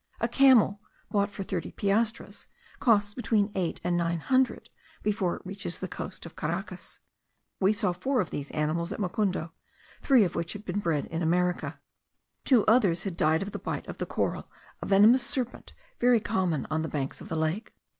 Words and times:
A 0.19 0.27
camel, 0.27 0.81
bought 1.11 1.29
for 1.29 1.43
thirty 1.43 1.71
piastres, 1.71 2.47
costs 2.79 3.13
between 3.13 3.51
eight 3.53 3.79
and 3.83 3.95
nine 3.95 4.17
hundred 4.19 4.71
before 5.03 5.35
it 5.35 5.43
reaches 5.45 5.77
the 5.77 5.87
coast 5.87 6.25
of 6.25 6.35
Caracas. 6.35 7.01
We 7.59 7.71
saw 7.71 7.91
four 7.93 8.19
of 8.19 8.31
these 8.31 8.49
animals 8.49 8.91
at 8.91 8.99
Mocundo; 8.99 9.51
three 10.01 10.23
of 10.23 10.33
which 10.33 10.53
had 10.53 10.65
been 10.65 10.79
bred 10.79 11.05
in 11.05 11.21
America. 11.21 11.79
Two 12.45 12.65
others 12.65 13.03
had 13.03 13.15
died 13.15 13.43
of 13.43 13.51
the 13.51 13.59
bite 13.59 13.85
of 13.87 13.99
the 13.99 14.07
coral, 14.07 14.49
a 14.81 14.87
venomous 14.87 15.21
serpent 15.21 15.73
very 15.99 16.19
common 16.19 16.65
on 16.71 16.81
the 16.81 16.89
banks 16.89 17.21
of 17.21 17.29
the 17.29 17.35
lake. 17.37 17.71